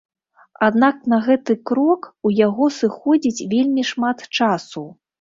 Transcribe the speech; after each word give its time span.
Аднак 0.67 0.97
на 1.13 1.19
гэты 1.27 1.57
крок 1.71 2.09
у 2.31 2.33
яго 2.39 2.73
сыходзіць 2.81 3.45
вельмі 3.55 3.89
шмат 3.95 4.29
часу. 4.37 4.89